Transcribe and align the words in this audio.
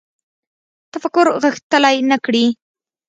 تفکر 0.93 1.25
غښتلی 1.43 1.97
نه 2.09 2.17
کړي 2.25 2.45